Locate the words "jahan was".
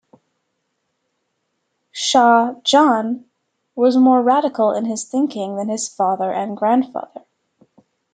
2.63-3.95